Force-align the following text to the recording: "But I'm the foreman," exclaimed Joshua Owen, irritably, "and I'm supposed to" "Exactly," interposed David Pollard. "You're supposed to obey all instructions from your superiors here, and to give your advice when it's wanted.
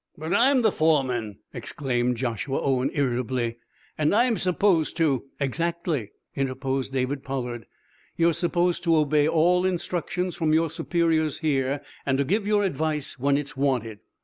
"But 0.17 0.33
I'm 0.33 0.63
the 0.63 0.71
foreman," 0.71 1.37
exclaimed 1.53 2.17
Joshua 2.17 2.59
Owen, 2.59 2.89
irritably, 2.91 3.57
"and 3.99 4.15
I'm 4.15 4.35
supposed 4.35 4.97
to" 4.97 5.25
"Exactly," 5.49 6.09
interposed 6.35 6.91
David 6.91 7.21
Pollard. 7.23 7.67
"You're 8.17 8.33
supposed 8.33 8.83
to 8.85 8.95
obey 8.95 9.27
all 9.27 9.63
instructions 9.63 10.35
from 10.35 10.53
your 10.55 10.71
superiors 10.71 11.37
here, 11.41 11.81
and 12.03 12.17
to 12.17 12.23
give 12.23 12.47
your 12.47 12.63
advice 12.63 13.19
when 13.19 13.37
it's 13.37 13.55
wanted. 13.55 13.99